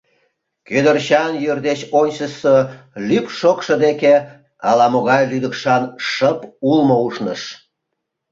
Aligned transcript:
Кӱдырчан 0.67 1.31
йӱр 1.43 1.59
деч 1.67 1.79
ончычсо 1.99 2.55
лӱп 3.07 3.25
шокшо 3.39 3.73
деке 3.85 4.13
ала-могай 4.69 5.23
лӱдыкшан 5.31 5.83
шып-улмо 6.09 6.97
ушныш. 7.07 7.41